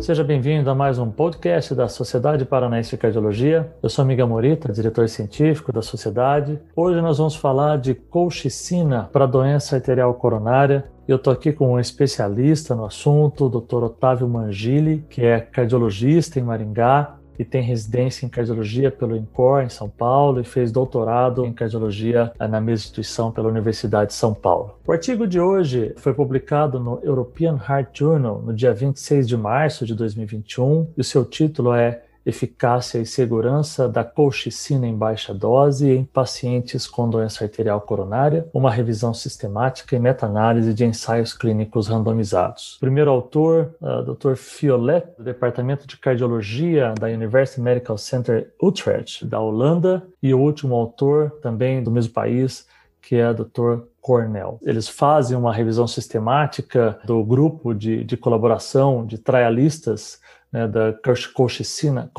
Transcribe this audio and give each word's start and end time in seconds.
Seja 0.00 0.22
bem-vindo 0.22 0.70
a 0.70 0.74
mais 0.76 0.96
um 0.96 1.10
podcast 1.10 1.74
da 1.74 1.88
Sociedade 1.88 2.44
Paranaense 2.44 2.90
de 2.90 2.96
Cardiologia. 2.96 3.70
Eu 3.82 3.88
sou 3.88 4.04
Miguel 4.04 4.28
Morita, 4.28 4.72
diretor 4.72 5.08
científico 5.08 5.72
da 5.72 5.82
sociedade. 5.82 6.58
Hoje 6.74 7.00
nós 7.00 7.18
vamos 7.18 7.34
falar 7.34 7.78
de 7.78 7.94
colchicina 7.94 9.10
para 9.12 9.26
doença 9.26 9.74
arterial 9.74 10.14
coronária. 10.14 10.88
Eu 11.06 11.16
estou 11.16 11.32
aqui 11.32 11.52
com 11.52 11.72
um 11.72 11.80
especialista 11.80 12.76
no 12.76 12.84
assunto, 12.84 13.46
o 13.46 13.60
Dr. 13.60 13.84
Otávio 13.84 14.28
Mangili, 14.28 15.04
que 15.10 15.24
é 15.24 15.40
cardiologista 15.40 16.38
em 16.38 16.42
Maringá, 16.42 17.17
e 17.38 17.44
tem 17.44 17.62
residência 17.62 18.26
em 18.26 18.28
cardiologia 18.28 18.90
pelo 18.90 19.16
INCOR 19.16 19.62
em 19.62 19.68
São 19.68 19.88
Paulo 19.88 20.40
e 20.40 20.44
fez 20.44 20.72
doutorado 20.72 21.44
em 21.44 21.52
cardiologia 21.52 22.32
na 22.38 22.60
mesma 22.60 22.72
instituição 22.72 23.30
pela 23.30 23.48
Universidade 23.48 24.08
de 24.08 24.14
São 24.14 24.34
Paulo. 24.34 24.78
O 24.86 24.92
artigo 24.92 25.26
de 25.26 25.40
hoje 25.40 25.92
foi 25.96 26.12
publicado 26.12 26.80
no 26.80 26.98
European 27.02 27.58
Heart 27.68 27.98
Journal 27.98 28.42
no 28.42 28.52
dia 28.52 28.74
26 28.74 29.28
de 29.28 29.36
março 29.36 29.86
de 29.86 29.94
2021 29.94 30.88
e 30.96 31.00
o 31.00 31.04
seu 31.04 31.24
título 31.24 31.72
é 31.72 32.02
eficácia 32.28 32.98
e 32.98 33.06
segurança 33.06 33.88
da 33.88 34.04
colchicina 34.04 34.86
em 34.86 34.94
baixa 34.94 35.32
dose 35.32 35.90
em 35.90 36.04
pacientes 36.04 36.86
com 36.86 37.08
doença 37.08 37.44
arterial 37.44 37.80
coronária, 37.80 38.46
uma 38.52 38.70
revisão 38.70 39.14
sistemática 39.14 39.96
e 39.96 39.98
meta-análise 39.98 40.74
de 40.74 40.84
ensaios 40.84 41.32
clínicos 41.32 41.88
randomizados. 41.88 42.76
Primeiro 42.80 43.10
autor, 43.10 43.74
uh, 43.80 44.14
Dr. 44.14 44.34
Fiolet, 44.34 45.06
do 45.16 45.24
Departamento 45.24 45.86
de 45.86 45.96
Cardiologia 45.96 46.94
da 47.00 47.06
University 47.06 47.60
Medical 47.60 47.96
Center 47.96 48.52
Utrecht, 48.62 49.24
da 49.24 49.40
Holanda, 49.40 50.06
e 50.22 50.34
o 50.34 50.38
último 50.38 50.74
autor, 50.74 51.30
também 51.42 51.82
do 51.82 51.90
mesmo 51.90 52.12
país, 52.12 52.66
que 53.00 53.16
é 53.16 53.30
o 53.30 53.34
Dr. 53.34 53.84
Cornell. 54.00 54.58
Eles 54.62 54.88
fazem 54.88 55.36
uma 55.36 55.52
revisão 55.52 55.86
sistemática 55.86 56.98
do 57.04 57.22
grupo 57.24 57.74
de, 57.74 58.04
de 58.04 58.16
colaboração 58.16 59.06
de 59.06 59.18
trialistas 59.18 60.20
né, 60.52 60.66
da 60.66 60.94
colchicina, 61.34 62.10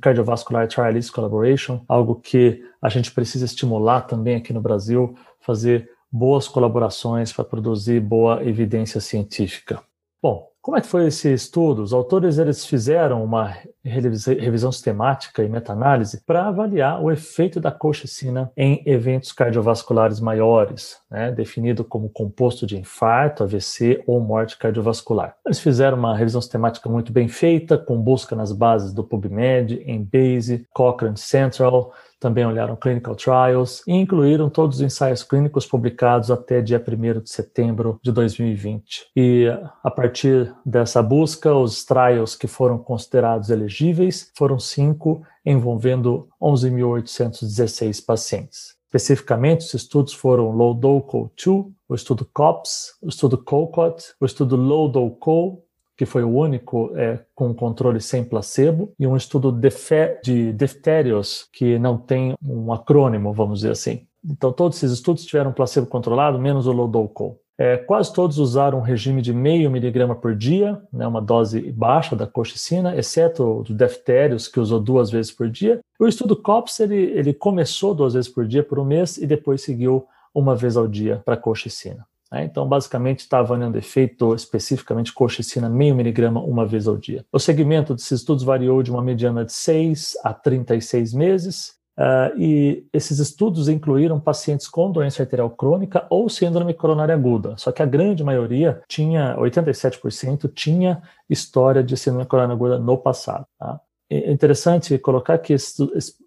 Cardiovascular 0.00 0.68
Trialist 0.68 1.10
Collaboration, 1.10 1.84
algo 1.88 2.16
que 2.16 2.62
a 2.80 2.88
gente 2.88 3.10
precisa 3.10 3.44
estimular 3.44 4.02
também 4.02 4.36
aqui 4.36 4.52
no 4.52 4.60
Brasil, 4.60 5.16
fazer 5.40 5.90
boas 6.10 6.46
colaborações 6.46 7.32
para 7.32 7.44
produzir 7.44 8.00
boa 8.00 8.44
evidência 8.44 9.00
científica. 9.00 9.82
Bom, 10.22 10.51
como 10.62 10.76
é 10.76 10.80
que 10.80 10.86
foi 10.86 11.08
esse 11.08 11.32
estudo? 11.32 11.82
Os 11.82 11.92
autores 11.92 12.38
eles 12.38 12.64
fizeram 12.64 13.24
uma 13.24 13.52
revisão 13.84 14.70
sistemática 14.70 15.42
e 15.42 15.48
meta-análise 15.48 16.22
para 16.24 16.46
avaliar 16.46 17.02
o 17.02 17.10
efeito 17.10 17.58
da 17.58 17.72
colchicina 17.72 18.50
em 18.56 18.80
eventos 18.86 19.32
cardiovasculares 19.32 20.20
maiores, 20.20 20.98
né, 21.10 21.32
definido 21.32 21.82
como 21.82 22.08
composto 22.08 22.64
de 22.64 22.78
infarto, 22.78 23.42
AVC 23.42 24.04
ou 24.06 24.20
morte 24.20 24.56
cardiovascular. 24.56 25.34
Eles 25.44 25.58
fizeram 25.58 25.98
uma 25.98 26.16
revisão 26.16 26.40
sistemática 26.40 26.88
muito 26.88 27.12
bem 27.12 27.26
feita, 27.26 27.76
com 27.76 28.00
busca 28.00 28.36
nas 28.36 28.52
bases 28.52 28.92
do 28.92 29.02
PubMed, 29.02 29.82
Embase, 29.84 30.64
Cochrane 30.72 31.18
Central, 31.18 31.92
também 32.22 32.46
olharam 32.46 32.76
clinical 32.76 33.16
trials 33.16 33.82
e 33.84 33.92
incluíram 33.92 34.48
todos 34.48 34.76
os 34.76 34.82
ensaios 34.82 35.24
clínicos 35.24 35.66
publicados 35.66 36.30
até 36.30 36.62
dia 36.62 36.80
1 36.80 37.20
de 37.20 37.30
setembro 37.30 37.98
de 38.00 38.12
2020. 38.12 39.08
E 39.16 39.48
a 39.82 39.90
partir 39.90 40.54
dessa 40.64 41.02
busca, 41.02 41.52
os 41.52 41.84
trials 41.84 42.36
que 42.36 42.46
foram 42.46 42.78
considerados 42.78 43.50
elegíveis 43.50 44.30
foram 44.36 44.60
cinco, 44.60 45.22
envolvendo 45.44 46.28
11.816 46.40 48.04
pacientes. 48.06 48.76
Especificamente, 48.86 49.62
os 49.62 49.74
estudos 49.74 50.12
foram 50.12 50.52
LODOCO-2, 50.52 51.72
o 51.88 51.94
estudo 51.94 52.24
COPS, 52.32 52.98
o 53.02 53.08
estudo 53.08 53.36
COCOT, 53.36 54.14
o 54.20 54.26
estudo 54.26 54.54
LODOCO 54.54 55.60
que 56.02 56.06
foi 56.06 56.24
o 56.24 56.36
único 56.36 56.90
é, 56.96 57.20
com 57.32 57.54
controle 57.54 58.00
sem 58.00 58.24
placebo, 58.24 58.92
e 58.98 59.06
um 59.06 59.16
estudo 59.16 59.52
de 59.52 60.52
diftérios, 60.52 61.46
que 61.52 61.78
não 61.78 61.96
tem 61.96 62.34
um 62.44 62.72
acrônimo, 62.72 63.32
vamos 63.32 63.60
dizer 63.60 63.70
assim. 63.70 64.04
Então, 64.28 64.52
todos 64.52 64.78
esses 64.78 64.90
estudos 64.90 65.24
tiveram 65.24 65.52
placebo 65.52 65.86
controlado, 65.86 66.40
menos 66.40 66.66
o 66.66 66.72
Lodolco. 66.72 67.38
É, 67.56 67.76
quase 67.76 68.12
todos 68.12 68.38
usaram 68.38 68.78
um 68.78 68.82
regime 68.82 69.22
de 69.22 69.32
meio 69.32 69.70
miligrama 69.70 70.16
por 70.16 70.34
dia, 70.34 70.82
né, 70.92 71.06
uma 71.06 71.22
dose 71.22 71.70
baixa 71.70 72.16
da 72.16 72.26
colchicina, 72.26 72.96
exceto 72.96 73.44
o 73.44 73.62
do 73.62 73.72
Deftérios, 73.72 74.48
que 74.48 74.58
usou 74.58 74.80
duas 74.80 75.08
vezes 75.08 75.30
por 75.30 75.48
dia. 75.48 75.78
O 76.00 76.08
estudo 76.08 76.34
COPS 76.34 76.80
ele, 76.80 76.96
ele 76.96 77.32
começou 77.32 77.94
duas 77.94 78.14
vezes 78.14 78.28
por 78.28 78.44
dia 78.44 78.64
por 78.64 78.80
um 78.80 78.84
mês 78.84 79.18
e 79.18 79.24
depois 79.24 79.62
seguiu 79.62 80.04
uma 80.34 80.56
vez 80.56 80.76
ao 80.76 80.88
dia 80.88 81.22
para 81.24 81.36
colchicina. 81.36 82.04
Né? 82.32 82.44
Então, 82.44 82.66
basicamente, 82.66 83.20
está 83.20 83.40
avaliando 83.40 83.76
efeito 83.76 84.34
especificamente 84.34 85.12
colchicina 85.12 85.68
meio 85.68 85.94
miligrama 85.94 86.40
uma 86.40 86.64
vez 86.66 86.88
ao 86.88 86.96
dia. 86.96 87.24
O 87.30 87.38
segmento 87.38 87.94
desses 87.94 88.12
estudos 88.12 88.42
variou 88.42 88.82
de 88.82 88.90
uma 88.90 89.02
mediana 89.02 89.44
de 89.44 89.52
6 89.52 90.16
a 90.24 90.32
36 90.32 91.12
meses, 91.12 91.82
Uh, 91.92 92.32
e 92.38 92.86
esses 92.90 93.18
estudos 93.18 93.68
incluíram 93.68 94.18
pacientes 94.18 94.66
com 94.66 94.90
doença 94.90 95.22
arterial 95.22 95.50
crônica 95.50 96.06
ou 96.08 96.26
síndrome 96.26 96.72
coronária 96.72 97.14
aguda. 97.14 97.54
Só 97.58 97.70
que 97.70 97.82
a 97.82 97.86
grande 97.86 98.24
maioria 98.24 98.82
tinha, 98.88 99.36
87%, 99.36 100.50
tinha 100.54 101.02
história 101.28 101.84
de 101.84 101.94
síndrome 101.94 102.24
coronária 102.24 102.54
aguda 102.54 102.78
no 102.78 102.96
passado. 102.96 103.44
Tá? 103.58 103.78
É 104.10 104.32
interessante 104.32 104.96
colocar 104.98 105.36
que 105.36 105.54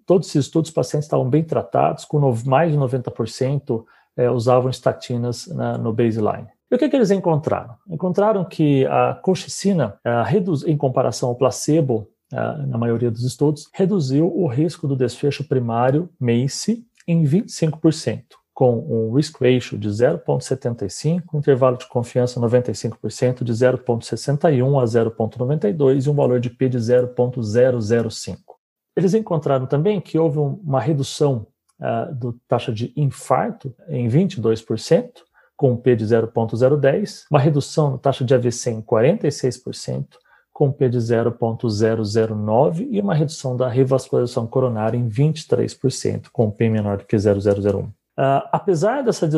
todos 0.06 0.28
esses 0.28 0.46
estudos, 0.46 0.70
pacientes 0.70 1.08
estavam 1.08 1.28
bem 1.28 1.44
tratados, 1.44 2.06
com 2.06 2.20
mais 2.46 2.72
de 2.72 2.78
90% 2.78 3.86
é, 4.18 4.30
usavam 4.30 4.70
estatinas 4.70 5.48
na, 5.48 5.78
no 5.78 5.94
baseline. 5.94 6.48
E 6.72 6.76
o 6.76 6.80
que, 6.80 6.90
que, 6.90 6.96
eles 6.96 7.12
encontraram? 7.12 7.76
Encontraram 7.88 8.44
que 8.44 8.86
a 8.88 9.14
colchicina, 9.22 10.00
a 10.04 10.24
reduz, 10.24 10.64
em 10.64 10.76
comparação 10.76 11.30
ao 11.30 11.36
placebo, 11.36 12.08
a, 12.34 12.58
na 12.58 12.78
maioria 12.78 13.12
dos 13.12 13.24
estudos, 13.24 13.70
reduziu 13.74 14.32
o 14.36 14.48
risco 14.48 14.88
do 14.88 14.96
desfecho 14.96 15.48
primário 15.48 16.10
MACE 16.20 16.86
em 17.08 17.24
25%, 17.24 18.24
com 18.54 18.80
um 18.80 19.14
risk 19.14 19.40
ratio 19.40 19.78
de 19.78 19.90
0,75, 19.90 21.22
intervalo 21.36 21.78
de 21.78 21.88
confiança 21.88 22.40
95% 22.40 23.44
de 23.44 23.54
0,61 23.54 24.82
a 24.82 24.86
0,92 24.86 26.06
e 26.06 26.10
um 26.10 26.16
valor 26.16 26.40
de 26.40 26.50
P 26.50 26.68
de 26.68 26.80
0,005. 26.80 28.56
Eles 28.96 29.14
encontraram 29.14 29.68
também 29.68 30.00
que 30.00 30.18
houve 30.18 30.40
uma 30.40 30.80
redução 30.80 31.46
uh, 31.80 32.14
do 32.14 32.34
taxa 32.48 32.72
de 32.72 32.94
infarto 32.96 33.74
em 33.88 34.08
22%, 34.08 35.10
com 35.56 35.76
P 35.78 35.96
de 35.96 36.06
0,010, 36.06 37.26
uma 37.32 37.40
redução 37.40 37.92
na 37.92 37.98
taxa 37.98 38.26
de 38.26 38.34
AVC 38.34 38.72
em 38.72 38.82
46%, 38.82 40.06
com 40.52 40.72
P 40.72 40.90
de 40.90 41.00
0,009 41.00 42.88
e 42.90 43.00
uma 43.02 43.14
redução 43.14 43.58
da 43.58 43.68
revascularização 43.68 44.48
coronária 44.48 44.98
em 44.98 45.10
23%, 45.10 46.28
com 46.32 46.50
P 46.52 46.70
menor 46.70 46.98
do 46.98 47.06
que 47.06 47.18
0,001. 47.18 47.80
Uh, 47.80 47.92
ah, 48.18 48.50
apesar 48.54 49.02
dessa 49.04 49.28
de 49.28 49.38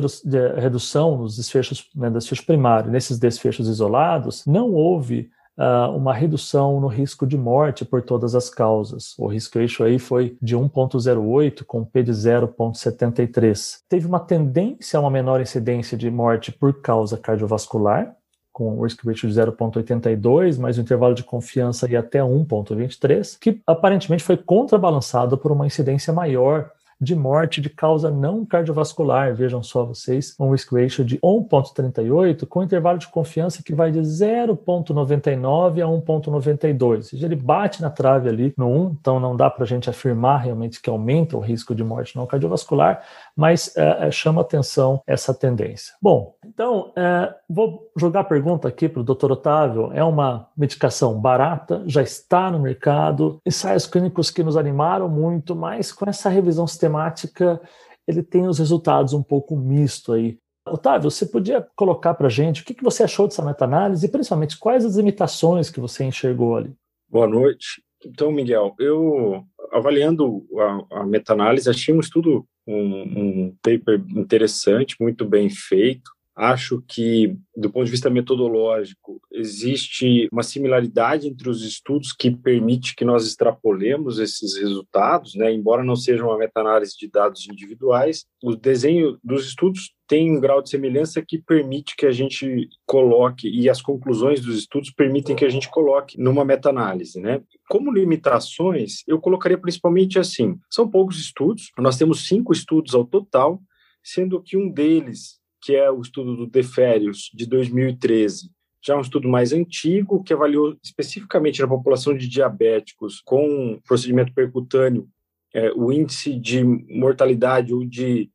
redução 0.59 1.17
nos 1.17 1.35
desfechos, 1.35 1.89
né, 1.95 2.11
desfechos 2.11 2.45
primários, 2.45 2.91
nesses 2.91 3.17
desfechos 3.17 3.67
isolados, 3.67 4.45
não 4.45 4.71
houve 4.71 5.31
uh, 5.57 5.95
uma 5.95 6.13
redução 6.13 6.79
no 6.79 6.88
risco 6.88 7.25
de 7.25 7.38
morte 7.38 7.84
por 7.84 8.01
todas 8.01 8.35
as 8.35 8.50
causas. 8.50 9.16
O 9.18 9.28
risco 9.28 9.59
ratio 9.59 9.85
aí 9.85 9.97
foi 9.97 10.38
de 10.41 10.56
1,08 10.56 11.63
com 11.63 11.84
P 11.84 12.03
de 12.03 12.12
0,73. 12.12 13.79
Teve 13.90 14.07
uma 14.07 14.19
tendência 14.19 14.97
a 14.97 15.01
uma 15.01 15.12
menor 15.12 15.41
incidência 15.41 15.97
de 15.97 16.09
morte 16.12 16.51
por 16.51 16.81
causa 16.81 17.18
cardiovascular, 17.18 18.16
com 18.57 18.79
o 18.79 18.84
risk 18.84 19.06
ratio 19.06 19.29
de 19.29 19.40
0,82, 19.40 20.57
mas 20.57 20.79
o 20.79 20.81
intervalo 20.81 21.13
de 21.13 21.23
confiança 21.23 21.88
ia 21.88 22.00
até 22.00 22.19
1,23, 22.22 23.38
que 23.39 23.62
aparentemente 23.68 24.24
foi 24.24 24.35
contrabalançado 24.35 25.38
por 25.38 25.51
uma 25.51 25.68
incidência 25.68 26.12
maior 26.12 26.72
de 26.99 27.15
morte 27.15 27.61
de 27.61 27.69
causa 27.69 28.09
não 28.09 28.45
cardiovascular. 28.45 29.35
Vejam 29.35 29.61
só 29.61 29.85
vocês, 29.85 30.35
um 30.39 30.51
risk 30.51 30.71
ratio 30.73 31.05
de 31.05 31.17
1,38 31.19 32.45
com 32.47 32.63
intervalo 32.63 32.97
de 32.97 33.07
confiança 33.07 33.61
que 33.63 33.73
vai 33.73 33.91
de 33.91 33.99
0,99 33.99 35.81
a 35.81 35.88
1,92. 35.88 36.81
Ou 36.81 37.01
seja, 37.03 37.25
ele 37.25 37.35
bate 37.35 37.81
na 37.81 37.89
trave 37.89 38.29
ali 38.29 38.53
no 38.57 38.67
1, 38.67 38.97
então 38.99 39.19
não 39.19 39.35
dá 39.35 39.49
para 39.49 39.63
a 39.63 39.67
gente 39.67 39.89
afirmar 39.89 40.39
realmente 40.39 40.81
que 40.81 40.89
aumenta 40.89 41.38
o 41.38 41.39
risco 41.39 41.75
de 41.75 41.83
morte 41.83 42.15
não 42.15 42.25
cardiovascular, 42.25 43.03
mas 43.38 43.75
é, 43.78 44.10
chama 44.10 44.42
atenção 44.42 45.01
essa 45.06 45.34
tendência. 45.34 45.94
Bom, 46.01 46.36
então 46.45 46.92
é, 46.98 47.34
vou 47.48 47.92
jogar 47.95 48.22
a 48.22 48.24
pergunta 48.24 48.68
aqui 48.68 48.89
para 48.89 49.01
o 49.01 49.04
Dr. 49.04 49.31
Otávio. 49.31 49.92
É 49.94 50.04
uma 50.04 50.50
medicação 50.57 51.19
barata, 51.22 51.84
já 51.86 52.01
está 52.01 52.50
no 52.50 52.60
mercado, 52.60 53.39
ensaios 53.45 53.86
clínicos 53.86 54.31
que 54.31 54.44
nos 54.44 54.57
animaram 54.57 55.07
muito, 55.07 55.56
mas 55.56 55.92
com 55.92 56.10
essa 56.10 56.30
revisão 56.30 56.66
sistemática 56.66 57.62
ele 58.07 58.24
tem 58.24 58.48
os 58.48 58.57
resultados 58.57 59.13
um 59.13 59.22
pouco 59.22 59.56
misto 59.56 60.13
aí. 60.13 60.39
Otávio, 60.66 61.10
você 61.10 61.25
podia 61.25 61.66
colocar 61.75 62.13
para 62.13 62.28
a 62.28 62.30
gente 62.30 62.62
o 62.62 62.66
que, 62.66 62.74
que 62.74 62.84
você 62.84 63.04
achou 63.04 63.28
dessa 63.28 63.44
meta-análise 63.44 64.06
e 64.06 64.10
principalmente 64.10 64.57
quais 64.57 64.84
as 64.84 64.95
limitações 64.95 65.69
que 65.69 65.80
você 65.80 66.04
enxergou 66.04 66.57
ali? 66.57 66.74
Boa 67.10 67.28
noite. 67.28 67.81
Então, 68.06 68.31
Miguel, 68.31 68.75
eu 68.80 69.44
avaliando 69.72 70.45
a, 70.92 71.00
a 71.01 71.06
meta-análise, 71.06 71.69
achei 71.69 71.94
um 71.94 72.00
estudo, 72.00 72.45
um, 72.67 73.01
um, 73.01 73.55
paper 73.61 74.03
interessante, 74.15 74.95
muito 74.99 75.25
bem 75.25 75.49
feito. 75.49 76.11
Acho 76.35 76.83
que, 76.87 77.35
do 77.55 77.71
ponto 77.71 77.85
de 77.85 77.91
vista 77.91 78.11
metodológico, 78.11 79.19
existe 79.31 80.27
uma 80.31 80.43
similaridade 80.43 81.27
entre 81.27 81.49
os 81.49 81.63
estudos 81.63 82.13
que 82.13 82.29
permite 82.29 82.95
que 82.95 83.03
nós 83.03 83.25
extrapolemos 83.25 84.19
esses 84.19 84.55
resultados, 84.55 85.33
né? 85.33 85.51
embora 85.51 85.83
não 85.83 85.95
seja 85.95 86.23
uma 86.23 86.37
meta-análise 86.37 86.95
de 86.95 87.09
dados 87.09 87.47
individuais, 87.49 88.25
o 88.43 88.55
desenho 88.55 89.17
dos 89.23 89.47
estudos 89.47 89.96
tem 90.07 90.31
um 90.31 90.39
grau 90.39 90.62
de 90.62 90.69
semelhança 90.69 91.21
que 91.21 91.38
permite 91.38 91.95
que 91.95 92.06
a 92.06 92.12
gente 92.12 92.69
coloque, 92.86 93.50
e 93.50 93.69
as 93.69 93.81
conclusões 93.81 94.39
dos 94.39 94.57
estudos 94.57 94.89
permitem 94.89 95.36
que 95.36 95.45
a 95.45 95.50
gente 95.50 95.69
coloque 95.69 96.19
numa 96.19 96.45
meta-análise. 96.45 97.19
Né? 97.19 97.42
Como 97.69 97.92
limitações, 97.92 99.04
eu 99.06 99.19
colocaria 99.19 99.57
principalmente 99.57 100.18
assim: 100.18 100.57
são 100.69 100.89
poucos 100.89 101.19
estudos, 101.19 101.71
nós 101.77 101.98
temos 101.98 102.27
cinco 102.27 102.54
estudos 102.54 102.95
ao 102.95 103.06
total, 103.06 103.62
sendo 104.04 104.42
que 104.42 104.56
um 104.56 104.69
deles 104.69 105.38
que 105.62 105.75
é 105.75 105.92
o 105.92 106.01
estudo 106.01 106.36
do 106.36 106.48
Deférios, 106.48 107.30
de 107.33 107.45
2013. 107.45 108.50
Já 108.86 108.94
é 108.94 108.98
um 108.98 109.01
estudo 109.01 109.27
mais 109.27 109.51
antigo, 109.51 110.24
que 110.24 110.31
avaliou 110.31 110.77
especificamente 110.81 111.62
na 111.62 111.68
população 111.68 112.15
de 112.15 112.27
diabéticos 112.27 113.21
com 113.25 113.80
procedimento 113.86 114.33
percutâneo 114.33 115.10
é, 115.53 115.71
o 115.74 115.92
índice 115.92 116.39
de 116.39 116.63
mortalidade 116.63 117.74
ou 117.74 117.83
de 117.83 118.30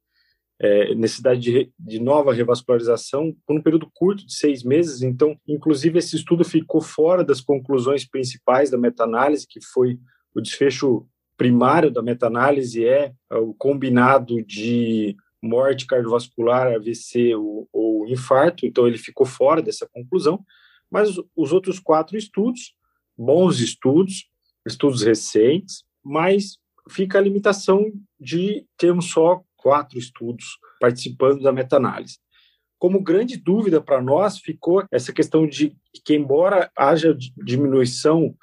é, 0.62 0.94
necessidade 0.94 1.41
de, 1.41 1.73
de, 1.76 1.99
nova 1.99 2.32
revascularização 2.32 3.37
por 3.44 3.56
um 3.56 3.61
período 3.61 3.91
curto 3.93 4.25
de 4.25 4.32
seis 4.32 4.62
meses. 4.62 5.03
Então, 5.03 5.37
inclusive, 5.47 5.99
esse 5.99 6.14
estudo 6.14 6.44
ficou 6.44 6.81
fora 6.81 7.25
das 7.25 7.41
conclusões 7.41 8.09
principais 8.09 8.70
da 8.70 8.79
meta-análise, 8.79 9.47
que 9.47 9.61
foi 9.61 9.99
o 10.32 10.41
desfecho 10.41 11.05
primário 11.37 11.91
da 11.91 12.00
meta-análise 12.00 12.85
é 12.85 13.12
o 13.32 13.53
combinado 13.55 14.41
de 14.44 15.17
morte 15.43 15.87
cardiovascular, 15.87 16.73
AVC 16.73 17.35
ou, 17.35 17.69
ou 17.73 18.06
infarto, 18.06 18.65
então 18.65 18.87
ele 18.87 18.99
ficou 18.99 19.26
fora 19.26 19.61
dessa 19.61 19.88
conclusão, 19.93 20.44
mas 20.88 21.17
os 21.35 21.53
outros 21.53 21.81
quatro 21.81 22.17
estudos, 22.17 22.76
bons 23.19 23.58
estudos, 23.58 24.31
estudos 24.65 25.03
recentes, 25.03 25.82
mas 26.05 26.58
fica 26.88 27.19
a 27.19 27.23
limitação 27.23 27.91
de 28.20 28.65
termos 28.76 29.06
só 29.11 29.43
quatro 29.62 29.99
estudos 29.99 30.59
participando 30.81 31.43
da 31.43 31.53
meta-análise. 31.53 32.19
Como 32.79 33.03
grande 33.03 33.37
dúvida 33.37 33.81
para 33.81 34.03
nós 34.03 34.38
ficou 34.38 34.85
essa 34.91 35.12
questão 35.12 35.47
de 35.47 35.76
que, 36.05 36.14
embora 36.14 36.70
haja 36.76 37.17
diminuição 37.37 38.35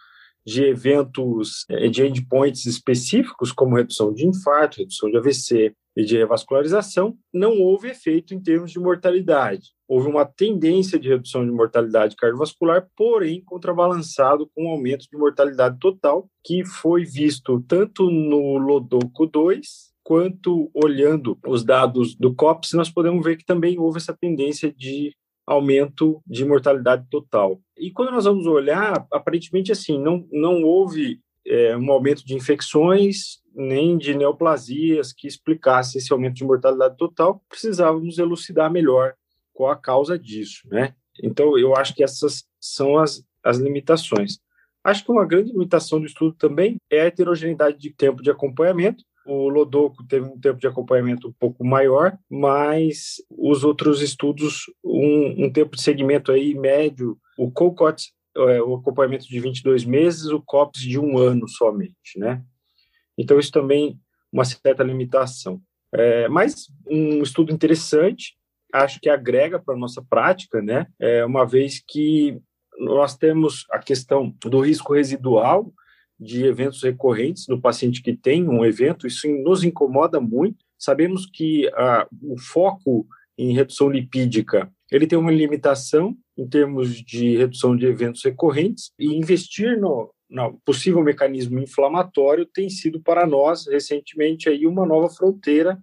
de 0.45 0.63
eventos 0.63 1.65
eh, 1.69 1.89
de 1.89 2.05
endpoints 2.07 2.65
específicos, 2.65 3.51
como 3.51 3.75
redução 3.75 4.13
de 4.13 4.25
infarto, 4.25 4.77
redução 4.77 5.11
de 5.11 5.17
AVC, 5.17 5.75
e 5.99 6.05
de 6.05 6.17
revascularização, 6.17 7.17
não 7.33 7.59
houve 7.59 7.89
efeito 7.89 8.33
em 8.33 8.39
termos 8.39 8.71
de 8.71 8.79
mortalidade. 8.79 9.71
Houve 9.85 10.07
uma 10.07 10.23
tendência 10.23 10.97
de 10.97 11.09
redução 11.09 11.43
de 11.45 11.51
mortalidade 11.51 12.15
cardiovascular, 12.15 12.87
porém 12.95 13.43
contrabalançado 13.43 14.49
com 14.55 14.65
um 14.65 14.69
aumento 14.69 15.07
de 15.11 15.17
mortalidade 15.17 15.77
total, 15.77 16.29
que 16.41 16.63
foi 16.63 17.03
visto 17.03 17.61
tanto 17.67 18.09
no 18.09 18.57
Lodoco 18.57 19.25
2 19.25 19.88
quanto 20.09 20.71
olhando 20.73 21.37
os 21.45 21.63
dados 21.63 22.15
do 22.15 22.33
COPS, 22.33 22.73
nós 22.73 22.89
podemos 22.89 23.23
ver 23.23 23.37
que 23.37 23.45
também 23.45 23.77
houve 23.77 23.97
essa 23.97 24.11
tendência 24.11 24.73
de 24.73 25.15
aumento 25.45 26.19
de 26.25 26.43
mortalidade 26.43 27.05
total. 27.11 27.61
E 27.77 27.91
quando 27.91 28.09
nós 28.09 28.25
vamos 28.25 28.47
olhar, 28.47 29.05
aparentemente 29.13 29.71
assim, 29.71 30.01
não, 30.01 30.27
não 30.31 30.63
houve 30.63 31.19
é, 31.45 31.77
um 31.77 31.91
aumento 31.91 32.25
de 32.25 32.33
infecções 32.33 33.37
nem 33.53 33.99
de 33.99 34.15
neoplasias 34.15 35.13
que 35.13 35.27
explicasse 35.27 35.99
esse 35.99 36.11
aumento 36.11 36.37
de 36.37 36.43
mortalidade 36.43 36.97
total, 36.97 37.43
precisávamos 37.47 38.17
elucidar 38.17 38.71
melhor 38.71 39.13
qual 39.53 39.69
a 39.69 39.75
causa 39.75 40.17
disso, 40.17 40.67
né? 40.71 40.95
Então, 41.21 41.55
eu 41.55 41.75
acho 41.75 41.93
que 41.93 42.03
essas 42.03 42.45
são 42.59 42.97
as, 42.97 43.23
as 43.43 43.59
limitações. 43.59 44.39
Acho 44.83 45.05
que 45.05 45.11
uma 45.11 45.27
grande 45.27 45.51
limitação 45.51 45.99
do 45.99 46.07
estudo 46.07 46.33
também 46.33 46.77
é 46.89 47.01
a 47.01 47.05
heterogeneidade 47.05 47.77
de 47.77 47.93
tempo 47.93 48.23
de 48.23 48.31
acompanhamento. 48.31 49.03
O 49.25 49.49
Lodoco 49.49 50.03
teve 50.07 50.25
um 50.25 50.39
tempo 50.39 50.59
de 50.59 50.67
acompanhamento 50.67 51.27
um 51.27 51.33
pouco 51.33 51.65
maior, 51.65 52.17
mas 52.29 53.15
os 53.29 53.63
outros 53.63 54.01
estudos, 54.01 54.63
um, 54.83 55.45
um 55.45 55.51
tempo 55.51 55.75
de 55.75 55.81
segmento 55.81 56.31
aí 56.31 56.55
médio, 56.55 57.17
o 57.37 57.51
COCOT, 57.51 58.11
é, 58.35 58.61
o 58.61 58.75
acompanhamento 58.75 59.27
de 59.27 59.39
22 59.39 59.85
meses, 59.85 60.25
o 60.27 60.41
COPS 60.41 60.81
de 60.81 60.99
um 60.99 61.17
ano 61.17 61.47
somente, 61.47 62.17
né? 62.17 62.43
Então, 63.17 63.39
isso 63.39 63.51
também 63.51 63.99
uma 64.31 64.45
certa 64.45 64.83
limitação. 64.83 65.61
É, 65.93 66.27
mas 66.27 66.67
um 66.87 67.21
estudo 67.21 67.51
interessante, 67.51 68.35
acho 68.73 68.99
que 68.99 69.09
agrega 69.09 69.59
para 69.59 69.73
a 69.73 69.77
nossa 69.77 70.01
prática, 70.01 70.61
né? 70.61 70.87
É, 70.99 71.25
uma 71.25 71.45
vez 71.45 71.83
que 71.85 72.39
nós 72.77 73.17
temos 73.17 73.65
a 73.71 73.79
questão 73.79 74.33
do 74.45 74.61
risco 74.61 74.93
residual 74.93 75.73
de 76.19 76.45
eventos 76.45 76.83
recorrentes 76.83 77.47
no 77.47 77.61
paciente 77.61 78.01
que 78.01 78.15
tem 78.15 78.47
um 78.47 78.65
evento, 78.65 79.07
isso 79.07 79.27
nos 79.43 79.63
incomoda 79.63 80.19
muito. 80.19 80.65
Sabemos 80.77 81.25
que 81.25 81.69
a, 81.73 82.07
o 82.21 82.37
foco 82.37 83.07
em 83.37 83.53
redução 83.53 83.89
lipídica 83.89 84.69
ele 84.91 85.07
tem 85.07 85.17
uma 85.17 85.31
limitação 85.31 86.17
em 86.37 86.47
termos 86.47 86.95
de 86.95 87.37
redução 87.37 87.75
de 87.75 87.85
eventos 87.85 88.23
recorrentes 88.23 88.91
e 88.97 89.13
investir 89.15 89.79
no, 89.79 90.13
no 90.29 90.59
possível 90.65 91.03
mecanismo 91.03 91.59
inflamatório 91.59 92.45
tem 92.45 92.69
sido 92.69 92.99
para 92.99 93.25
nós 93.25 93.67
recentemente 93.67 94.49
aí 94.49 94.65
uma 94.65 94.85
nova 94.85 95.09
fronteira 95.09 95.79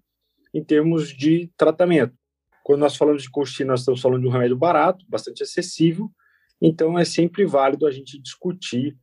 em 0.52 0.62
termos 0.62 1.10
de 1.10 1.50
tratamento. 1.56 2.14
Quando 2.64 2.80
nós 2.80 2.96
falamos 2.96 3.22
de 3.22 3.30
colchicina, 3.30 3.72
nós 3.72 3.80
estamos 3.80 4.00
falando 4.00 4.22
de 4.22 4.26
um 4.26 4.32
remédio 4.32 4.56
barato, 4.56 5.04
bastante 5.08 5.42
acessível, 5.42 6.10
então 6.60 6.98
é 6.98 7.04
sempre 7.04 7.44
válido 7.44 7.86
a 7.86 7.90
gente 7.90 8.20
discutir 8.20 8.96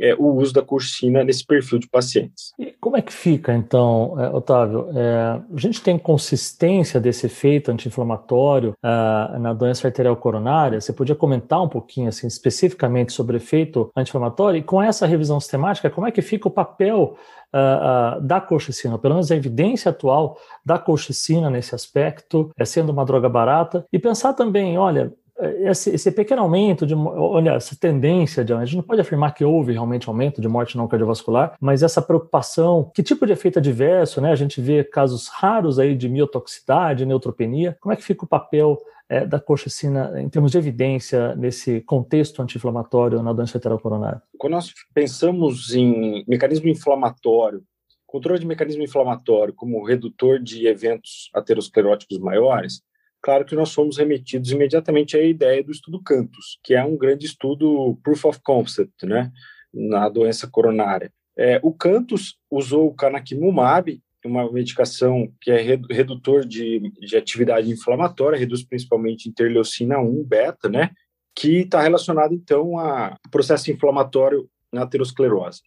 é, 0.00 0.14
o 0.14 0.26
uso 0.34 0.52
da 0.52 0.62
cursina 0.62 1.24
nesse 1.24 1.44
perfil 1.44 1.78
de 1.78 1.88
pacientes. 1.88 2.52
E 2.58 2.74
como 2.80 2.96
é 2.96 3.02
que 3.02 3.12
fica, 3.12 3.54
então, 3.54 4.14
é, 4.18 4.28
Otávio? 4.30 4.88
É, 4.94 5.40
a 5.52 5.56
gente 5.56 5.82
tem 5.82 5.98
consistência 5.98 7.00
desse 7.00 7.26
efeito 7.26 7.70
anti-inflamatório 7.70 8.74
é, 8.82 9.38
na 9.38 9.52
doença 9.52 9.86
arterial 9.86 10.16
coronária? 10.16 10.80
Você 10.80 10.92
podia 10.92 11.14
comentar 11.14 11.62
um 11.62 11.68
pouquinho, 11.68 12.08
assim, 12.08 12.26
especificamente 12.26 13.12
sobre 13.12 13.36
o 13.36 13.38
efeito 13.38 13.90
anti-inflamatório? 13.96 14.58
E 14.58 14.62
com 14.62 14.82
essa 14.82 15.06
revisão 15.06 15.40
sistemática, 15.40 15.90
como 15.90 16.06
é 16.06 16.10
que 16.10 16.22
fica 16.22 16.48
o 16.48 16.50
papel 16.50 17.16
Uh, 17.50 18.18
uh, 18.18 18.20
da 18.20 18.42
colchicina, 18.42 18.98
pelo 18.98 19.14
menos 19.14 19.32
a 19.32 19.34
evidência 19.34 19.88
atual 19.88 20.36
da 20.62 20.78
colchicina 20.78 21.48
nesse 21.48 21.74
aspecto, 21.74 22.50
é 22.58 22.64
sendo 22.66 22.92
uma 22.92 23.06
droga 23.06 23.26
barata, 23.26 23.86
e 23.90 23.98
pensar 23.98 24.34
também, 24.34 24.76
olha, 24.76 25.14
esse, 25.40 25.90
esse, 25.90 26.10
pequeno 26.10 26.42
aumento 26.42 26.84
de, 26.84 26.94
olha, 26.94 27.52
essa 27.52 27.76
tendência 27.76 28.44
de, 28.44 28.52
a 28.52 28.64
gente 28.64 28.76
não 28.76 28.82
pode 28.82 29.00
afirmar 29.00 29.32
que 29.32 29.44
houve 29.44 29.72
realmente 29.72 30.08
aumento 30.08 30.40
de 30.40 30.48
morte 30.48 30.76
não 30.76 30.88
cardiovascular, 30.88 31.56
mas 31.60 31.82
essa 31.82 32.02
preocupação, 32.02 32.90
que 32.94 33.02
tipo 33.02 33.26
de 33.26 33.32
efeito 33.32 33.58
adverso, 33.58 34.20
né? 34.20 34.32
A 34.32 34.36
gente 34.36 34.60
vê 34.60 34.82
casos 34.82 35.28
raros 35.28 35.78
aí 35.78 35.94
de 35.94 36.08
miotoxicidade, 36.08 37.06
neutropenia. 37.06 37.76
Como 37.80 37.92
é 37.92 37.96
que 37.96 38.04
fica 38.04 38.24
o 38.24 38.28
papel 38.28 38.78
é, 39.08 39.24
da 39.24 39.40
colchicina 39.40 40.20
em 40.20 40.28
termos 40.28 40.52
de 40.52 40.58
evidência 40.58 41.34
nesse 41.36 41.80
contexto 41.82 42.42
anti-inflamatório 42.42 43.22
na 43.22 43.32
doença 43.32 43.58
arterial 43.58 43.78
coronária? 43.78 44.22
Quando 44.36 44.54
nós 44.54 44.72
pensamos 44.92 45.74
em 45.74 46.24
mecanismo 46.26 46.68
inflamatório, 46.68 47.62
controle 48.06 48.40
de 48.40 48.46
mecanismo 48.46 48.82
inflamatório 48.82 49.54
como 49.54 49.84
redutor 49.84 50.40
de 50.40 50.66
eventos 50.66 51.30
ateroscleróticos 51.34 52.18
maiores, 52.18 52.82
claro 53.22 53.44
que 53.44 53.54
nós 53.54 53.72
fomos 53.72 53.98
remetidos 53.98 54.50
imediatamente 54.50 55.16
à 55.16 55.22
ideia 55.22 55.62
do 55.62 55.72
estudo 55.72 56.02
Cantus, 56.02 56.58
que 56.62 56.74
é 56.74 56.84
um 56.84 56.96
grande 56.96 57.26
estudo 57.26 57.98
proof 58.02 58.24
of 58.24 58.40
concept, 58.42 59.06
né, 59.06 59.30
na 59.72 60.08
doença 60.08 60.48
coronária. 60.48 61.12
É, 61.36 61.60
o 61.62 61.72
Cantus 61.72 62.36
usou 62.50 62.88
o 62.88 62.94
canakinumab, 62.94 64.00
uma 64.24 64.50
medicação 64.50 65.32
que 65.40 65.50
é 65.50 65.60
redutor 65.60 66.44
de, 66.44 66.92
de 67.00 67.16
atividade 67.16 67.70
inflamatória, 67.70 68.38
reduz 68.38 68.64
principalmente 68.64 69.28
interleucina 69.28 69.98
1 69.98 70.24
beta, 70.24 70.68
né, 70.68 70.90
que 71.34 71.58
está 71.60 71.80
relacionado 71.80 72.34
então 72.34 72.78
ao 72.78 73.16
processo 73.30 73.70
inflamatório 73.70 74.48
na 74.72 74.82
aterosclerose. 74.82 75.60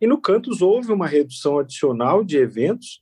E 0.00 0.06
no 0.06 0.20
Cantus 0.20 0.62
houve 0.62 0.92
uma 0.92 1.06
redução 1.06 1.58
adicional 1.58 2.22
de 2.22 2.36
eventos 2.36 3.00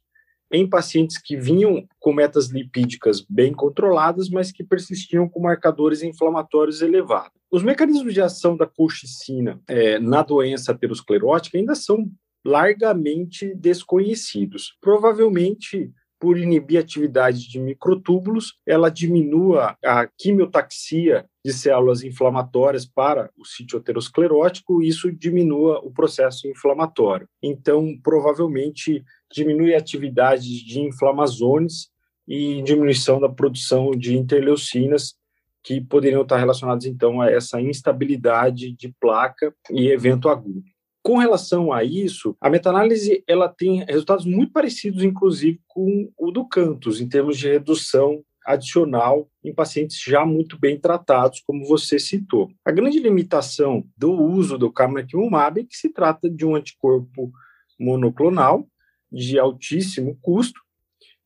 em 0.54 0.68
pacientes 0.68 1.18
que 1.18 1.36
vinham 1.36 1.86
com 1.98 2.12
metas 2.12 2.48
lipídicas 2.48 3.20
bem 3.28 3.52
controladas, 3.52 4.28
mas 4.28 4.52
que 4.52 4.62
persistiam 4.62 5.28
com 5.28 5.40
marcadores 5.40 6.02
inflamatórios 6.02 6.80
elevados. 6.80 7.32
Os 7.50 7.62
mecanismos 7.62 8.14
de 8.14 8.20
ação 8.20 8.56
da 8.56 8.66
colchicina 8.66 9.60
é, 9.68 9.98
na 9.98 10.22
doença 10.22 10.72
aterosclerótica 10.72 11.58
ainda 11.58 11.74
são 11.74 12.10
largamente 12.44 13.54
desconhecidos. 13.54 14.76
Provavelmente 14.80 15.92
por 16.24 16.38
inibir 16.38 16.78
a 16.78 16.80
atividade 16.80 17.46
de 17.50 17.60
microtúbulos, 17.60 18.54
ela 18.66 18.88
diminua 18.88 19.76
a 19.84 20.06
quimiotaxia 20.06 21.26
de 21.44 21.52
células 21.52 22.02
inflamatórias 22.02 22.86
para 22.86 23.30
o 23.36 23.44
sítio 23.44 23.78
aterosclerótico, 23.78 24.82
e 24.82 24.88
isso 24.88 25.12
diminua 25.12 25.80
o 25.80 25.90
processo 25.90 26.48
inflamatório. 26.48 27.28
Então, 27.42 27.94
provavelmente 28.02 29.04
diminui 29.34 29.74
a 29.74 29.78
atividade 29.78 30.64
de 30.64 30.80
inflamazones 30.80 31.88
e 32.26 32.62
diminuição 32.62 33.20
da 33.20 33.28
produção 33.28 33.90
de 33.90 34.16
interleucinas, 34.16 35.14
que 35.62 35.80
poderiam 35.80 36.22
estar 36.22 36.38
relacionadas 36.38 36.84
então 36.84 37.20
a 37.20 37.30
essa 37.30 37.60
instabilidade 37.60 38.72
de 38.72 38.94
placa 39.00 39.54
e 39.70 39.88
evento 39.88 40.28
agudo. 40.28 40.62
Com 41.02 41.18
relação 41.18 41.72
a 41.72 41.84
isso, 41.84 42.36
a 42.40 42.48
meta-análise 42.48 43.22
ela 43.26 43.48
tem 43.48 43.84
resultados 43.84 44.24
muito 44.24 44.52
parecidos, 44.52 45.02
inclusive, 45.02 45.60
com 45.68 46.10
o 46.16 46.30
do 46.30 46.46
Cantos, 46.46 47.00
em 47.00 47.08
termos 47.08 47.38
de 47.38 47.48
redução 47.48 48.22
adicional 48.46 49.28
em 49.42 49.54
pacientes 49.54 50.00
já 50.02 50.24
muito 50.24 50.58
bem 50.58 50.78
tratados, 50.78 51.40
como 51.46 51.66
você 51.66 51.98
citou. 51.98 52.50
A 52.64 52.70
grande 52.70 52.98
limitação 52.98 53.84
do 53.96 54.12
uso 54.12 54.58
do 54.58 54.70
camaquimumab 54.70 55.60
é 55.60 55.64
que 55.64 55.76
se 55.76 55.90
trata 55.90 56.28
de 56.28 56.44
um 56.44 56.54
anticorpo 56.54 57.32
monoclonal 57.78 58.66
de 59.10 59.38
altíssimo 59.38 60.18
custo 60.20 60.60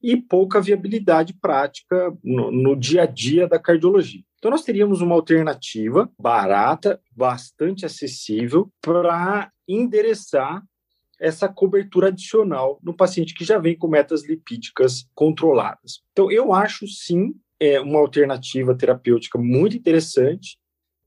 e 0.02 0.16
pouca 0.16 0.60
viabilidade 0.60 1.34
prática 1.34 2.16
no, 2.22 2.50
no 2.50 2.76
dia 2.76 3.02
a 3.02 3.06
dia 3.06 3.48
da 3.48 3.58
cardiologia. 3.58 4.22
Então, 4.38 4.50
nós 4.50 4.62
teríamos 4.62 5.00
uma 5.00 5.14
alternativa 5.14 6.08
barata, 6.18 7.00
bastante 7.10 7.84
acessível, 7.84 8.70
para 8.80 9.50
endereçar 9.66 10.62
essa 11.20 11.48
cobertura 11.48 12.08
adicional 12.08 12.78
no 12.82 12.94
paciente 12.94 13.34
que 13.34 13.44
já 13.44 13.58
vem 13.58 13.76
com 13.76 13.88
metas 13.88 14.24
lipídicas 14.24 15.08
controladas. 15.14 16.00
Então, 16.12 16.30
eu 16.30 16.52
acho 16.52 16.86
sim 16.86 17.34
é 17.60 17.80
uma 17.80 17.98
alternativa 17.98 18.74
terapêutica 18.74 19.36
muito 19.36 19.76
interessante. 19.76 20.56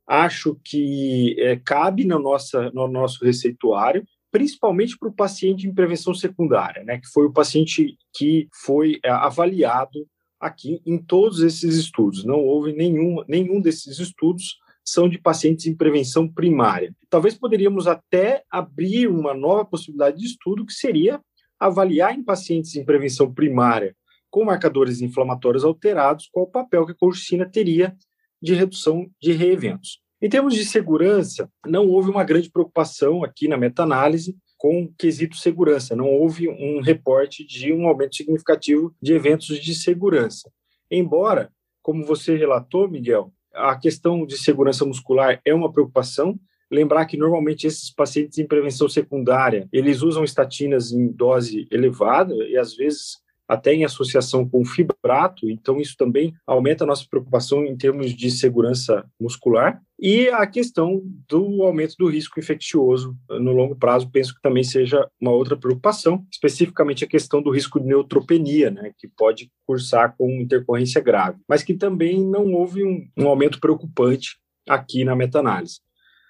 Acho 0.06 0.60
que 0.66 1.36
é, 1.40 1.56
cabe 1.56 2.04
no, 2.04 2.20
nossa, 2.20 2.70
no 2.72 2.88
nosso 2.90 3.24
receituário, 3.24 4.06
principalmente 4.32 4.98
para 4.98 5.10
o 5.10 5.14
paciente 5.14 5.68
em 5.68 5.74
prevenção 5.74 6.14
secundária, 6.14 6.84
né, 6.84 7.00
que 7.00 7.08
foi 7.08 7.26
o 7.26 7.34
paciente 7.34 7.98
que 8.14 8.48
foi 8.64 9.00
é, 9.04 9.10
avaliado 9.10 10.08
aqui 10.40 10.82
em 10.86 10.98
todos 10.98 11.42
esses 11.42 11.76
estudos. 11.76 12.24
Não 12.24 12.40
houve 12.40 12.74
nenhum, 12.74 13.24
nenhum 13.28 13.62
desses 13.62 14.00
estudos 14.00 14.58
são 14.84 15.08
de 15.08 15.20
pacientes 15.20 15.68
em 15.68 15.76
prevenção 15.76 16.28
primária. 16.28 16.96
Talvez 17.10 17.38
poderíamos 17.38 17.88
até 17.88 18.44
abrir 18.50 19.08
uma 19.08 19.34
nova 19.34 19.64
possibilidade 19.64 20.18
de 20.18 20.26
estudo, 20.26 20.66
que 20.66 20.74
seria 20.74 21.22
avaliar 21.60 22.18
em 22.18 22.24
pacientes 22.24 22.76
em 22.76 22.84
prevenção 22.84 23.32
primária 23.32 23.96
com 24.32 24.46
marcadores 24.46 25.02
inflamatórios 25.02 25.64
alterados 25.64 26.28
qual 26.32 26.46
o 26.46 26.50
papel 26.50 26.86
que 26.86 26.94
a 26.94 26.96
colchicina 26.96 27.46
teria 27.46 27.96
de 28.42 28.56
redução 28.56 29.08
de 29.22 29.34
reeventos. 29.34 30.02
Em 30.22 30.30
termos 30.30 30.54
de 30.54 30.64
segurança, 30.64 31.50
não 31.66 31.88
houve 31.88 32.12
uma 32.12 32.24
grande 32.24 32.52
preocupação 32.52 33.24
aqui 33.24 33.48
na 33.48 33.58
meta-análise 33.58 34.38
com 34.56 34.84
o 34.84 34.94
quesito 34.96 35.36
segurança, 35.36 35.96
não 35.96 36.06
houve 36.06 36.48
um 36.48 36.80
reporte 36.80 37.44
de 37.44 37.74
um 37.74 37.88
aumento 37.88 38.16
significativo 38.16 38.94
de 39.02 39.14
eventos 39.14 39.60
de 39.60 39.74
segurança. 39.74 40.52
Embora, 40.92 41.52
como 41.82 42.06
você 42.06 42.38
relatou, 42.38 42.88
Miguel, 42.88 43.34
a 43.52 43.76
questão 43.76 44.24
de 44.24 44.38
segurança 44.38 44.86
muscular 44.86 45.42
é 45.44 45.52
uma 45.52 45.72
preocupação. 45.72 46.40
Lembrar 46.70 47.08
que 47.08 47.18
normalmente 47.18 47.66
esses 47.66 47.92
pacientes 47.92 48.38
em 48.38 48.46
prevenção 48.46 48.88
secundária, 48.88 49.68
eles 49.74 50.04
usam 50.04 50.24
estatinas 50.24 50.92
em 50.92 51.08
dose 51.08 51.68
elevada 51.72 52.36
e 52.48 52.56
às 52.56 52.76
vezes 52.76 53.18
até 53.52 53.74
em 53.74 53.84
associação 53.84 54.48
com 54.48 54.64
fibrato, 54.64 55.50
então 55.50 55.78
isso 55.82 55.98
também 55.98 56.34
aumenta 56.48 56.86
a 56.86 56.88
nossa 56.88 57.06
preocupação 57.06 57.66
em 57.66 57.76
termos 57.76 58.16
de 58.16 58.32
segurança 58.32 59.06
muscular. 59.20 59.82
E 60.00 60.30
a 60.30 60.48
questão 60.48 61.02
do 61.28 61.62
aumento 61.62 61.98
do 62.00 62.08
risco 62.08 62.40
infeccioso 62.40 63.14
no 63.30 63.52
longo 63.52 63.76
prazo, 63.76 64.10
penso 64.10 64.34
que 64.34 64.42
também 64.42 64.64
seja 64.64 65.06
uma 65.20 65.32
outra 65.32 65.58
preocupação, 65.58 66.26
especificamente 66.32 67.04
a 67.04 67.08
questão 67.08 67.42
do 67.42 67.52
risco 67.52 67.78
de 67.78 67.88
neutropenia, 67.88 68.72
né, 68.72 68.94
que 68.98 69.10
pode 69.10 69.52
cursar 69.68 70.16
com 70.18 70.32
intercorrência 70.32 71.02
grave, 71.02 71.38
mas 71.46 71.62
que 71.62 71.74
também 71.74 72.26
não 72.26 72.54
houve 72.54 72.86
um, 72.86 73.06
um 73.18 73.28
aumento 73.28 73.60
preocupante 73.60 74.38
aqui 74.66 75.04
na 75.04 75.14
meta-análise. 75.14 75.82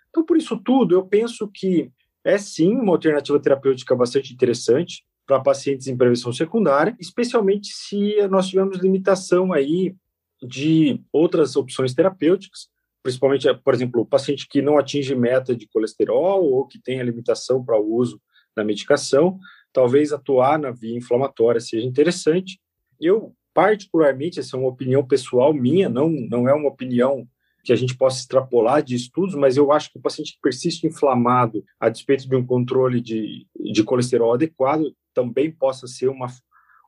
Então, 0.09 0.25
por 0.25 0.37
isso 0.37 0.57
tudo, 0.57 0.95
eu 0.95 1.05
penso 1.05 1.47
que 1.53 1.91
é 2.25 2.39
sim 2.39 2.73
uma 2.73 2.93
alternativa 2.93 3.39
terapêutica 3.39 3.95
bastante 3.95 4.33
interessante 4.33 5.03
para 5.31 5.39
pacientes 5.39 5.87
em 5.87 5.95
prevenção 5.95 6.33
secundária, 6.33 6.93
especialmente 6.99 7.69
se 7.71 8.15
nós 8.27 8.49
tivermos 8.49 8.79
limitação 8.79 9.53
aí 9.53 9.95
de 10.43 10.99
outras 11.09 11.55
opções 11.55 11.93
terapêuticas, 11.93 12.67
principalmente, 13.01 13.47
por 13.63 13.73
exemplo, 13.73 14.01
o 14.01 14.05
paciente 14.05 14.45
que 14.45 14.61
não 14.61 14.77
atinge 14.77 15.15
meta 15.15 15.55
de 15.55 15.69
colesterol 15.69 16.43
ou 16.43 16.67
que 16.67 16.77
tem 16.77 16.99
a 16.99 17.03
limitação 17.03 17.63
para 17.63 17.79
o 17.79 17.95
uso 17.95 18.21
da 18.53 18.61
medicação, 18.61 19.39
talvez 19.71 20.11
atuar 20.11 20.59
na 20.59 20.69
via 20.69 20.97
inflamatória 20.97 21.61
seja 21.61 21.87
interessante. 21.87 22.59
Eu, 22.99 23.33
particularmente, 23.53 24.37
essa 24.37 24.57
é 24.57 24.59
uma 24.59 24.67
opinião 24.67 25.07
pessoal 25.07 25.53
minha, 25.53 25.87
não, 25.87 26.09
não 26.09 26.49
é 26.49 26.53
uma 26.53 26.67
opinião 26.67 27.25
que 27.63 27.71
a 27.71 27.75
gente 27.77 27.95
possa 27.95 28.19
extrapolar 28.19 28.83
de 28.83 28.95
estudos, 28.95 29.35
mas 29.35 29.55
eu 29.55 29.71
acho 29.71 29.93
que 29.93 29.97
o 29.97 30.01
paciente 30.01 30.33
que 30.33 30.41
persiste 30.41 30.85
inflamado, 30.85 31.63
a 31.79 31.87
despeito 31.87 32.27
de 32.27 32.35
um 32.35 32.45
controle 32.45 32.99
de, 32.99 33.47
de 33.55 33.81
colesterol 33.81 34.33
adequado, 34.33 34.93
também 35.13 35.51
possa 35.51 35.87
ser 35.87 36.07
uma, 36.07 36.27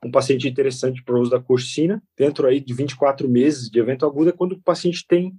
um 0.04 0.12
paciente 0.12 0.48
interessante 0.48 1.04
para 1.04 1.16
o 1.16 1.22
uso 1.22 1.32
da 1.32 1.40
corsina, 1.40 2.02
dentro 2.18 2.48
aí 2.48 2.60
de 2.60 2.74
24 2.74 3.28
meses 3.30 3.70
de 3.70 3.80
evento 3.80 4.06
agudo, 4.06 4.30
é 4.30 4.34
quando 4.34 4.54
o 4.54 4.62
paciente 4.62 5.06
tem 5.08 5.34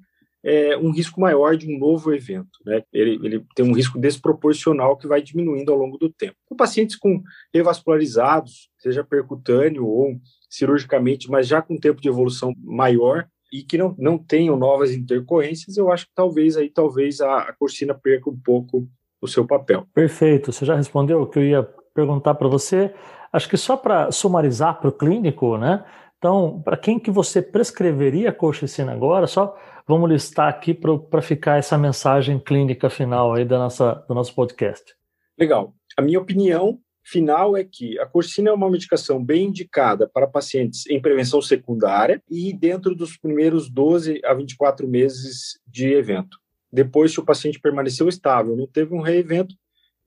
é, 0.45 0.77
um 0.77 0.91
risco 0.91 1.19
maior 1.19 1.57
de 1.57 1.67
um 1.67 1.79
novo 1.79 2.13
evento, 2.13 2.59
né? 2.67 2.83
Ele, 2.93 3.19
ele 3.25 3.47
tem 3.57 3.65
um 3.65 3.73
risco 3.73 3.99
desproporcional 3.99 4.97
que 4.97 5.07
vai 5.07 5.23
diminuindo 5.23 5.73
ao 5.73 5.79
longo 5.79 5.97
do 5.97 6.11
tempo. 6.11 6.37
Então, 6.45 6.57
pacientes 6.57 6.97
com 6.97 7.23
revascularizados, 7.53 8.69
seja 8.79 9.03
percutâneo 9.03 9.87
ou 9.87 10.21
cirurgicamente, 10.51 11.31
mas 11.31 11.49
já 11.49 11.63
com 11.63 11.79
tempo 11.79 12.01
de 12.01 12.09
evolução 12.09 12.53
maior 12.63 13.27
e 13.51 13.63
que 13.63 13.79
não, 13.79 13.95
não 13.99 14.19
tenham 14.19 14.57
novas 14.57 14.93
intercorrências, 14.93 15.79
eu 15.79 15.91
acho 15.91 16.07
que 16.07 16.13
talvez 16.15 16.57
aí 16.59 16.69
talvez 16.69 17.23
a, 17.23 17.39
a 17.39 17.53
corsina 17.55 17.95
perca 17.95 18.29
um 18.29 18.39
pouco 18.39 18.87
o 19.23 19.29
seu 19.29 19.47
papel. 19.47 19.87
Perfeito. 19.95 20.53
Você 20.53 20.67
já 20.67 20.77
respondeu 20.77 21.23
o 21.23 21.27
que 21.27 21.39
eu 21.39 21.45
ia 21.45 21.69
perguntar 21.95 22.35
para 22.35 22.49
você. 22.49 22.93
Acho 23.33 23.49
que 23.49 23.57
só 23.57 23.77
para 23.77 24.11
sumarizar 24.13 24.81
para 24.81 24.89
o 24.89 24.93
clínico, 24.93 25.57
né? 25.57 25.85
Então, 26.19 26.63
para 26.65 26.77
quem 26.77 26.99
que 26.99 27.11
você 27.11 27.43
prescreveria 27.43 28.31
a 28.31 28.33
colchicina 28.33 28.93
agora? 28.93 29.27
Só 29.27 29.57
vamos 29.87 30.11
listar 30.11 30.49
aqui 30.49 30.75
para 30.75 31.21
ficar 31.21 31.59
essa 31.59 31.77
mensagem 31.77 32.39
clínica 32.39 32.89
final 32.89 33.35
aí 33.35 33.45
da 33.45 33.59
nossa, 33.59 34.05
do 34.09 34.15
nosso 34.15 34.35
podcast. 34.35 34.95
Legal. 35.39 35.75
A 35.97 36.03
minha 36.03 36.19
opinião 36.19 36.79
final 37.05 37.57
é 37.57 37.63
que 37.63 37.99
a 37.99 38.07
colchicina 38.07 38.49
é 38.49 38.53
uma 38.53 38.71
medicação 38.71 39.23
bem 39.23 39.49
indicada 39.49 40.09
para 40.09 40.27
pacientes 40.27 40.87
em 40.87 41.01
prevenção 41.01 41.43
secundária 41.43 42.23
e 42.31 42.53
dentro 42.53 42.95
dos 42.95 43.17
primeiros 43.19 43.69
12 43.69 44.23
a 44.25 44.33
24 44.33 44.89
meses 44.89 45.61
de 45.67 45.93
evento. 45.93 46.39
Depois, 46.73 47.13
se 47.13 47.21
o 47.21 47.25
paciente 47.25 47.61
permaneceu 47.61 48.09
estável, 48.09 48.57
não 48.57 48.67
teve 48.67 48.95
um 48.95 49.01
reevento, 49.01 49.55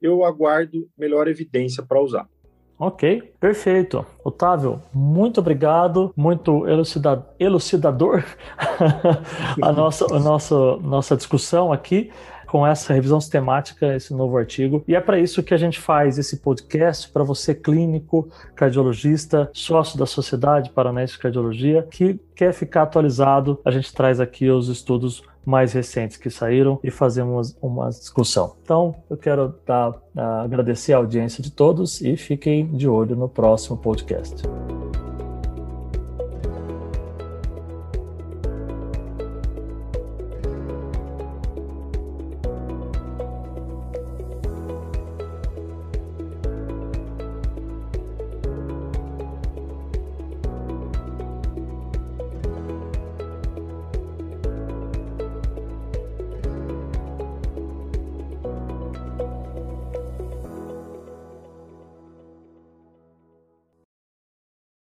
eu 0.01 0.23
aguardo 0.23 0.87
melhor 0.97 1.27
evidência 1.27 1.83
para 1.83 2.01
usar. 2.01 2.27
Ok, 2.79 3.33
perfeito. 3.39 4.05
Otávio, 4.23 4.81
muito 4.93 5.39
obrigado, 5.39 6.13
muito 6.15 6.67
elucida 6.67 7.25
elucidador 7.39 8.23
a, 9.59 9.71
nossa, 9.71 10.05
a 10.13 10.19
nossa, 10.19 10.77
nossa 10.77 11.17
discussão 11.17 11.73
aqui 11.73 12.11
com 12.47 12.65
essa 12.65 12.93
revisão 12.93 13.19
sistemática, 13.19 13.95
esse 13.95 14.13
novo 14.13 14.37
artigo. 14.37 14.83
E 14.87 14.95
é 14.95 15.01
para 15.01 15.19
isso 15.19 15.43
que 15.43 15.53
a 15.53 15.57
gente 15.57 15.79
faz 15.79 16.17
esse 16.17 16.37
podcast 16.37 17.09
para 17.09 17.23
você 17.23 17.53
clínico, 17.53 18.29
cardiologista, 18.55 19.49
sócio 19.53 19.99
da 19.99 20.05
Sociedade 20.05 20.69
Paranaense 20.69 21.13
de 21.13 21.19
Cardiologia, 21.19 21.85
que 21.91 22.19
quer 22.35 22.53
ficar 22.53 22.83
atualizado. 22.83 23.59
A 23.65 23.71
gente 23.71 23.93
traz 23.93 24.19
aqui 24.19 24.49
os 24.49 24.69
estudos 24.69 25.23
mais 25.47 25.71
recentes 25.71 26.17
que 26.17 26.29
saíram 26.29 26.77
e 26.83 26.91
fazemos 26.91 27.55
uma 27.61 27.87
discussão. 27.87 28.57
Então, 28.61 28.93
eu 29.09 29.15
quero 29.15 29.55
dar, 29.65 29.91
uh, 29.91 30.43
agradecer 30.43 30.91
a 30.91 30.97
audiência 30.97 31.41
de 31.41 31.49
todos 31.49 32.01
e 32.01 32.17
fiquem 32.17 32.67
de 32.67 32.85
olho 32.85 33.15
no 33.15 33.29
próximo 33.29 33.77
podcast. 33.77 34.43